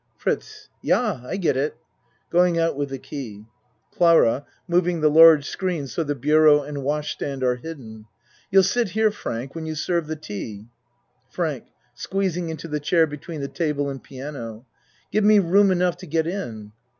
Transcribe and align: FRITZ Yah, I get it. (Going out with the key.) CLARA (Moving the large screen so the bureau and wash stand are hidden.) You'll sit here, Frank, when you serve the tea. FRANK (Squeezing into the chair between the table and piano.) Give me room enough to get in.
FRITZ 0.17 0.69
Yah, 0.81 1.21
I 1.27 1.37
get 1.37 1.55
it. 1.55 1.77
(Going 2.31 2.57
out 2.57 2.75
with 2.75 2.89
the 2.89 2.97
key.) 2.97 3.45
CLARA 3.91 4.47
(Moving 4.67 4.99
the 5.01 5.11
large 5.11 5.45
screen 5.47 5.85
so 5.85 6.03
the 6.03 6.15
bureau 6.15 6.63
and 6.63 6.81
wash 6.81 7.11
stand 7.11 7.43
are 7.43 7.57
hidden.) 7.57 8.05
You'll 8.49 8.63
sit 8.63 8.89
here, 8.89 9.11
Frank, 9.11 9.53
when 9.53 9.67
you 9.67 9.75
serve 9.75 10.07
the 10.07 10.15
tea. 10.15 10.65
FRANK 11.29 11.67
(Squeezing 11.93 12.49
into 12.49 12.67
the 12.67 12.79
chair 12.79 13.05
between 13.05 13.41
the 13.41 13.47
table 13.47 13.91
and 13.91 14.01
piano.) 14.01 14.65
Give 15.11 15.23
me 15.23 15.37
room 15.37 15.69
enough 15.69 15.97
to 15.97 16.07
get 16.07 16.25
in. 16.25 16.71